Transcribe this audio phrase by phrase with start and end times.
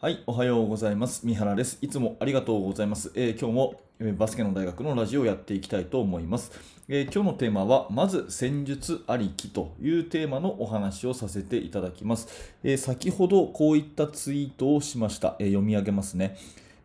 [0.00, 1.26] はい、おはようございます。
[1.26, 1.76] 三原です。
[1.80, 3.10] いつもありがとうございます。
[3.16, 6.52] えー今日もえバスケの大学のラジオをやっていきたいと思います。
[6.88, 12.28] えー今日のテーマは、まず戦術ありきというテーマのお話をさせていただきます。
[12.62, 15.34] え先ほどこういったツイートをしました。
[15.40, 16.36] え読み上げますね。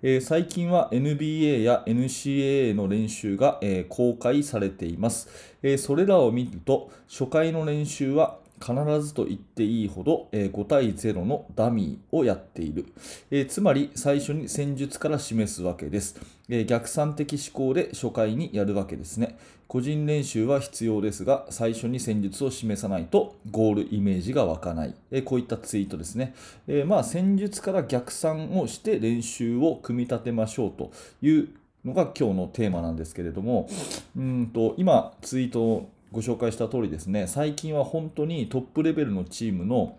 [0.01, 5.29] え最近は NBA や NCAA の練習が、え公開されています、
[5.61, 12.85] えそれらを見ると初回の練習は必ずと言っていいほど、えー5対0のダミーをやっている、
[13.29, 19.37] えーつまり最初に戦術から示すわけです、えー逆算的思考で初回にやるわけですね。
[19.67, 26.35] 個人練習は必要ですが最初に戦術を示さないとゴールイメージが湧かない、えこういったツイートですね、
[26.67, 31.49] えまあ戦術から逆算をして練習を組み立てましょうという
[31.85, 33.67] のが今日のテーマなんですけれども
[34.15, 39.97] うんと今ツイートをご紹介した通りですね最近は本当にトップレベルのチームの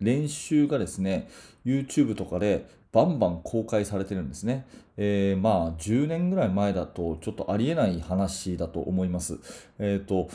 [0.00, 1.28] 練習がですね
[1.66, 9.38] YouTube とかでバンバン公開されてるんですね、えーまあ10年ぐらい前だとちょっとありえない話だと思います。
[9.78, 10.28] えっ、と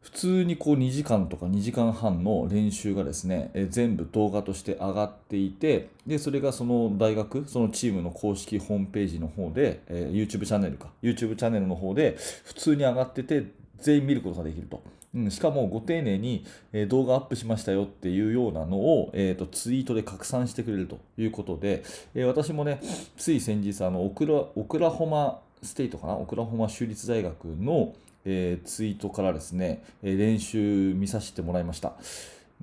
[0.00, 13.46] 普通にこう2時間とか2時間半の練習がですね、え全部動画として上がっていてでそれがその大学そのチームの公式ホームページの方で、え YouTube チャンネルか YouTube チャンネルの方で普通に上がってて
[13.80, 14.82] 全員見ることができると、
[15.14, 22.80] うん、しかもご丁寧に、え動画アップしましたよっていうようなのを、えーとツイートで拡散してくれるということで、えー私もね
[23.16, 26.14] つい先日あのオクラオクラホマステイトかな？
[26.14, 31.92] オクラホマ州立大学のえーツイートからですね、え練習見させてもらいました。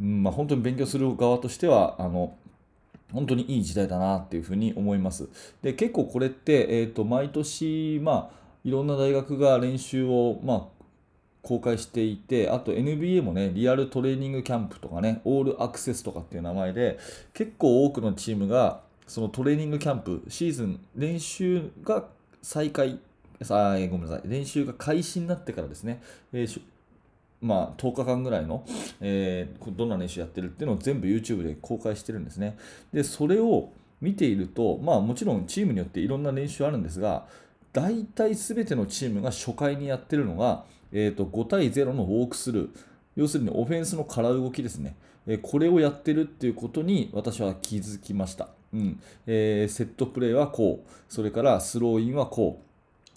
[0.01, 2.35] うんまあ、本当に勉強する側としては、あの
[3.11, 5.29] 本当にいい時代だなっていうふうに思います。
[5.61, 10.82] で結構これって、えー、と毎年、まあ、いろんな大学が練習を、まあ、
[11.43, 16.97] 公開していて、あと NBA もね、リアルトレーニングキャンプとかね、オールアクセスとかっていう名前で、
[17.33, 22.05] 結構多くのチームが、そのトレーニングキャンプ、シーズン、練習が
[22.41, 22.97] 再開、
[23.49, 26.01] あ、ごめんなさい、練習が開始になってからですね、
[26.31, 26.61] えー
[27.41, 28.63] まあ、10日間ぐらいの、
[29.01, 32.57] えーどんな練習やってるっていうのを全部 YouTube で公開してるんですね。
[32.93, 37.25] で、それを見ていると、まあもちろんチームによっていろんな練習あるんですが、
[37.73, 42.69] 大体すべてのチームが初回にやってるのが、えーと5対0のウォークスルー、
[43.15, 44.95] 要するにオフェンスの空動きですね。
[45.27, 48.47] えーこれをやってるっていうことに私は気づきました。
[48.73, 52.73] うんえーセットプレーはこう、それからスローインはこう。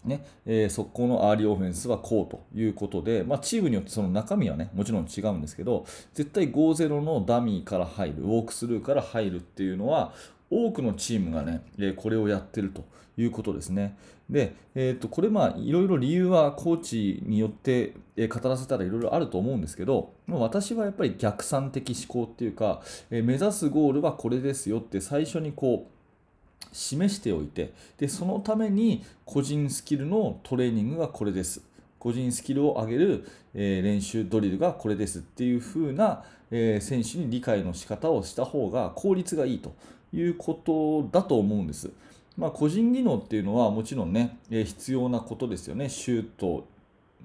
[0.08, 5.84] ねえー速攻のアーリーオフェンスはこうということで、まあ、チームによってその中身はねもちろん違うんですけど
[6.14, 10.12] 絶対5-0のダミーから入るウォークスルーから入るっていうのは
[10.50, 11.62] 多くのチームがね、
[11.96, 12.84] これをやってると
[13.16, 13.96] いうことですね。
[14.30, 31.62] で、えー、とこれまあいろいろ理由はコーチによって、語らせたらいろいろあると思うんですけど、私はやっぱり逆算的思考っていうか、目指すゴールはこれですよって最初にこう示しておいてでそのために個人スキルのトレーニングがこれです
[31.98, 39.74] 個人スキルを上げる、練習ドリルがこれですっていう風な、えー選手に理解の仕方をした方が効率がいいと
[40.12, 41.90] いうことだと思うんです。
[42.36, 45.88] まあ、個人技能っていうのはもちろんね、えー必要なことですよね。
[45.88, 46.66] シュート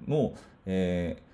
[0.07, 0.33] の、
[0.65, 1.31] えー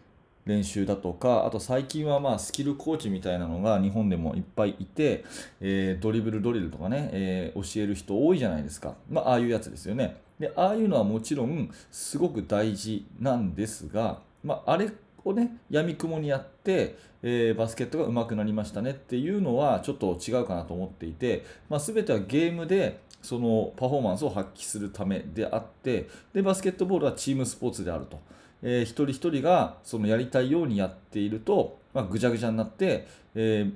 [0.48, 5.26] 練習だとか、あと最近はまあスキルコーチみたいなのが日本でもいっぱいいて、
[5.60, 8.96] えードリブルドリルとかね、えー教える人多いじゃないですか。
[9.10, 10.16] まあ、ああいうやつですよね。
[10.40, 14.90] で、ああいうのはもちろんすごく大事なんですが、まあ、あれ
[15.28, 28.20] をね、闇雲にやって、えーバスケットが上手くなりましたねっていうのはちょっと違うかなと思っていて、まあ、全てはゲームでそのパフォーマンスを発揮するためであって、で、バスケットボールはチームスポーツであると。
[28.64, 33.72] えー一人一人がそのやりたいようにやっていると、まあ、ぐちゃぐちゃになって、えー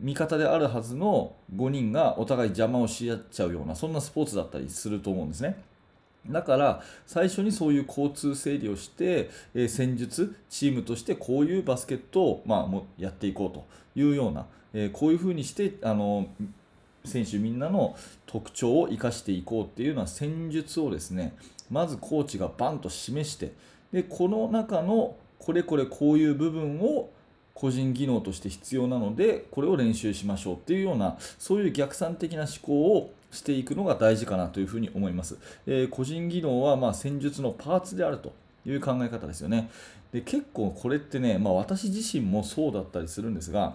[0.00, 5.56] 味方であるはずの5人がお互い邪魔をし合っちゃうようなそんなスポーツだったりすると思うんですね。
[6.30, 16.28] だから最初にそういう交通整理をして、え戦術チームとしてこういうバスケットを、まあ、もやっていこうというような、えこういうふうにしてあの
[17.04, 17.96] 選手みんなの
[18.26, 21.34] 特徴を生かしていこうっていうような戦術をですね
[21.70, 23.52] まずコーチがバンと示して
[23.92, 27.10] でこの中のこれこれこういう部分を
[27.54, 35.36] 個人技能として必要なのでこれを練習しましょうっていうようなそういう逆算的な思考をしていくのが大事かなというふうに思います、
[35.66, 38.32] えー個人技能はま戦術のパーツであると
[38.64, 39.70] いう考え方ですよね。
[40.12, 43.74] で結構これってね、まあ、私自身もそうだったりするんですが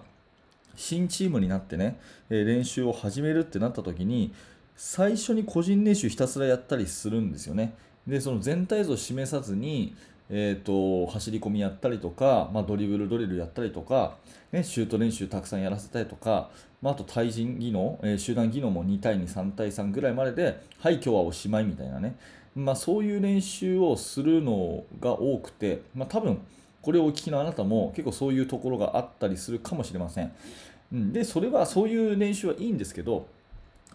[0.74, 2.00] 新チームになってね、
[2.30, 4.32] え練習を始めるってなった時に
[4.74, 7.74] 最初に個人練習ひたすらやったりするんですよね。
[8.06, 9.94] でその全体像を示さずに
[10.30, 14.16] えーと、走り込みやったりとか、まあ、ドリブルドリルやったりとか、
[14.50, 22.16] ね、シュート練習たくさんやらせたりとか、まあ、あと対人技能、えー、集団技能も2対2、3対3ぐらいまでで、はい、今日はおしまいみたいなね、
[22.54, 26.40] まあ、そういう練習をするのが多くて、まあ、多分
[26.82, 30.32] これをお聞きのあなたも結構そういうところがあったりするかもしれません。
[30.92, 33.28] うん、で、それはそういう練習はいいんですけど、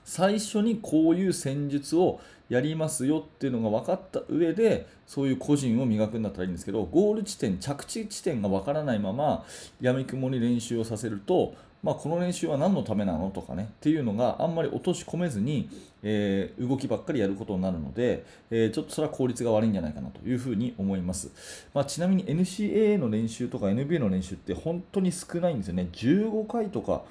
[0.08, 9.44] 最初にこういう戦術をやりますよっていうのが分かった上でそういう個人を磨くんだったらいいんですけどゴール地点着地地点が分からないまま
[9.82, 15.70] やみくもに練習をさせるとまあ、この練習は何のためなのとかねっていうのがあんまり落とし込めずに、
[16.02, 21.30] えー、動きばっかりやることになるので、えー、ちょっとそれは効率が悪いんじゃないかなというふうに思います、
[21.74, 25.88] まあ、ちなみに NCAA の練習とか NBA の練習って本当に少ないんですよね。
[25.94, 27.04] 15回とか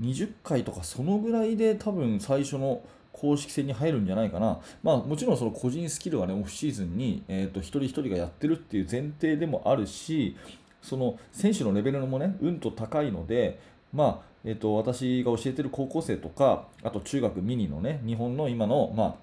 [0.00, 10.36] 20回とかそのぐらいで多分最初の公式戦に入るんじゃないかな、まあ、もちろんその個人スキルは、ね、オフシーズンに、えーと、一人一人がやってるっていう前提でもあるし、
[10.82, 13.58] その選手のレベルもね、うんと高いので、
[13.92, 19.14] まあえーと、私が教えてる高校生とか、あと中学ミニのね、日本の今の、まあ、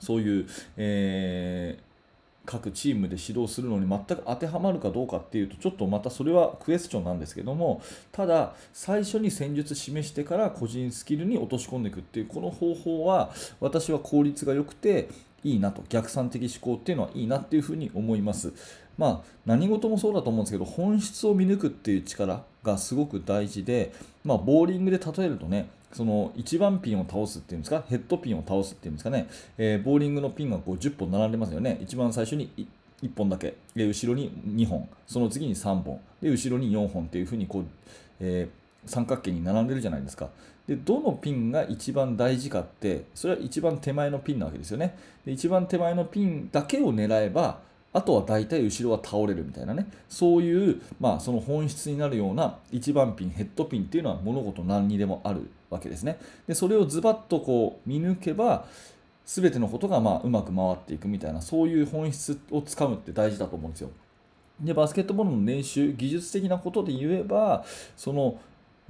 [0.00, 0.46] そういう、
[0.76, 1.89] えー
[2.50, 7.80] 各チームで指導するのに全く当てはまるかどうかっていうとちょっとまたそれはクエスチョンなんですけども
[8.10, 13.30] ただ最初に戦術示してから個人スキルに落とし込んでいくっていうこの方法は
[13.60, 15.08] 私は効率が良くて
[15.44, 18.52] いいなと逆算的思考っていうのはいいなっていうふうに思います。
[18.98, 23.94] まあ、何事もそうだと思うんですけど本質を見抜くっていう力がすごく大事で、
[24.24, 27.84] まあ、ボーリングで例えるとねその1番ピンを倒すっていうんですか？
[27.88, 29.28] ヘッドピンを倒すっていうんですかね、
[29.58, 31.78] えー、ボーリングのピンがこう10本並んでますよね。
[31.80, 32.50] 一番最初に
[33.02, 33.56] 1本だけ。
[33.74, 34.88] で後ろに2本。
[35.06, 36.00] その次に3本。
[36.22, 37.64] で後ろに4本っていうふうにこう、
[38.20, 40.28] えー、三角形に並んでるじゃないですか。
[40.68, 44.96] でどのピンが一番大事かってそれは一番手前のピンなわけですよね。
[45.24, 47.58] で一番手前のピンだけを狙えば
[47.92, 56.18] あとは大体後ろは倒れるみたいなね、そういう、まあ、その本質になるような1番ピン、ヘッドピンっていうのは物事何にでもあるわけですね。
[56.46, 58.66] でそれをズバッとこう見抜けば、
[59.26, 63.90] 全てのことがまあうまく回っていくみたいな、そういう本質をつかむって大事だと思うんですよ。
[64.60, 67.64] で、バスケットボールの練習、技術的なことで言えば、
[67.96, 68.38] その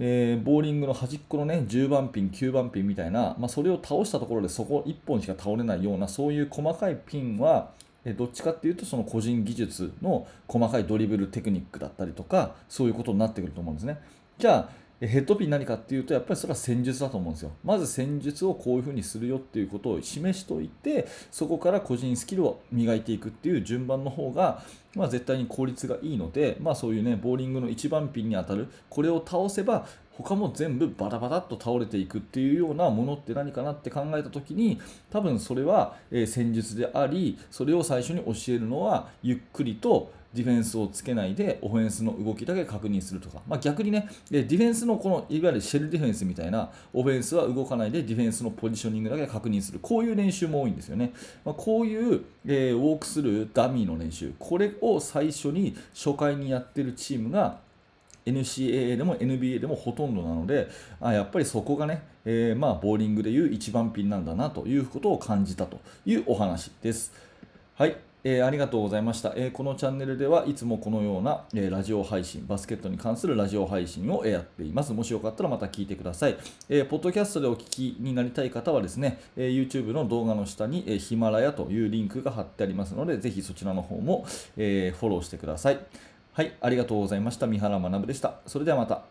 [0.02, 7.70] えー、ボーリングの端っこのね10番ピン、9番ピンみたいな、まあ、それを倒したところでそこ1本しか倒れないようなそういう細かいピンは
[8.04, 14.00] どっちかっていうとその個人技術の細かいドリブルテクニックだったりとかそういうことになってくると思うんですね。
[14.38, 17.52] じゃあヘッドピン何かっていうとやっぱりそれは戦術だと思うんですよ。
[17.64, 24.62] まず戦術をこういうふうにするよっていうことを示しておいてそこから個人スキルを磨いていくっていう順番の方が、
[24.94, 29.86] まあ、絶対に効率がいいので、まあ、そういうねボーリングの1番ピンに当たるこれを倒せば
[30.22, 34.80] 他も全部バタバタっと倒れていくっていうようなものって何かなって考えた時に
[35.10, 35.96] 多分それは、
[36.26, 49.80] 戦術でありそれを最初に教えるのはゆっくりとディフェンスをつけないでオフェンスの動きだけ確認するとか、まあ、逆にねディフェンスのこのいわゆるシェルディフェンスみたいなオフェンスは動かないでディフェンスのポジショニングだけ確認する。
[49.80, 51.12] こういう練習も多いんですよね、
[51.44, 54.32] まあ、こういう、えー、ウォークスルーダミーの練習。
[54.38, 57.58] これを最初に初回にやってるチームが
[58.26, 60.68] NCAA でも NBA でもほとんどなので
[61.00, 67.12] あやっぱりそこがね、えー、まあボーリングでいう一番ピンなんだなということを感じたというお話です。
[67.74, 74.92] はいえー、ありがとうございました、えー、このチャンネルではいつもこのような、えー、ラジオ配信、バスケットに関するラジオ配信を、やっています。
[74.92, 76.36] もしよかったらまた聞いてください。
[76.68, 84.26] えポッドキャストでお聞きになりたい方はですね、え YouTube の動画の下に、えヒマラヤというリンクが貼ってありますので、ぜひそちらの方も、
[84.58, 85.78] えフォローしてください。
[86.32, 87.48] はい、ありがとうございました。
[87.48, 88.34] 三原学でした。
[88.46, 89.02] それではまた。